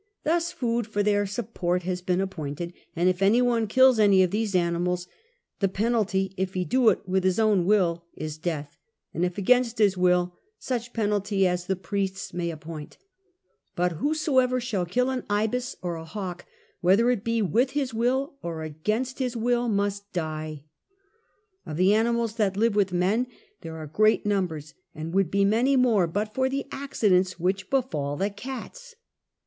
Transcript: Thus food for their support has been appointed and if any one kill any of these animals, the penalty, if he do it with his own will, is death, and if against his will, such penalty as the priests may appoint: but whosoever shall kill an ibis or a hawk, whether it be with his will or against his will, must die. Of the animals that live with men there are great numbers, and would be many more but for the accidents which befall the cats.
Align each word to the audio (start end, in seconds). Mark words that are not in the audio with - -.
Thus 0.23 0.51
food 0.51 0.87
for 0.87 1.03
their 1.03 1.27
support 1.27 1.83
has 1.83 2.01
been 2.01 2.21
appointed 2.21 2.73
and 2.95 3.07
if 3.07 3.21
any 3.21 3.39
one 3.39 3.67
kill 3.67 4.01
any 4.01 4.23
of 4.23 4.31
these 4.31 4.55
animals, 4.55 5.07
the 5.59 5.67
penalty, 5.67 6.33
if 6.37 6.55
he 6.55 6.65
do 6.65 6.89
it 6.89 7.07
with 7.07 7.23
his 7.23 7.37
own 7.37 7.65
will, 7.65 8.05
is 8.15 8.39
death, 8.39 8.77
and 9.13 9.23
if 9.23 9.37
against 9.37 9.77
his 9.77 9.95
will, 9.95 10.33
such 10.57 10.93
penalty 10.93 11.45
as 11.45 11.67
the 11.67 11.75
priests 11.75 12.33
may 12.33 12.49
appoint: 12.49 12.97
but 13.75 13.91
whosoever 13.91 14.59
shall 14.59 14.87
kill 14.87 15.11
an 15.11 15.23
ibis 15.29 15.75
or 15.83 15.97
a 15.97 16.03
hawk, 16.05 16.47
whether 16.79 17.11
it 17.11 17.23
be 17.23 17.43
with 17.43 17.73
his 17.77 17.93
will 17.93 18.33
or 18.41 18.63
against 18.63 19.19
his 19.19 19.37
will, 19.37 19.69
must 19.69 20.11
die. 20.13 20.63
Of 21.63 21.77
the 21.77 21.93
animals 21.93 22.37
that 22.37 22.57
live 22.57 22.75
with 22.75 22.91
men 22.91 23.27
there 23.61 23.75
are 23.77 23.85
great 23.85 24.25
numbers, 24.25 24.73
and 24.95 25.13
would 25.13 25.29
be 25.29 25.45
many 25.45 25.75
more 25.75 26.07
but 26.07 26.33
for 26.33 26.49
the 26.49 26.65
accidents 26.71 27.39
which 27.39 27.69
befall 27.69 28.17
the 28.17 28.31
cats. 28.31 28.95